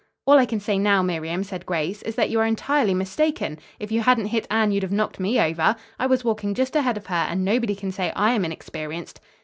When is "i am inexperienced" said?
8.15-9.19